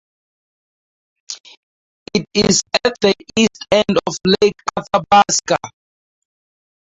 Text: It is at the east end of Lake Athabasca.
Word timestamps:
It 2.15 2.25
is 2.33 2.63
at 2.83 2.95
the 3.01 3.13
east 3.37 3.63
end 3.71 3.99
of 4.07 4.15
Lake 4.41 4.59
Athabasca. 4.75 5.57